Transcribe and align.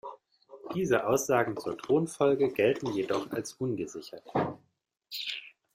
Diese 0.73 1.05
Aussagen 1.05 1.55
zur 1.57 1.77
Thronfolge 1.77 2.51
gelten 2.51 2.87
jedoch 2.91 3.29
als 3.31 3.53
ungesichert. 3.53 4.25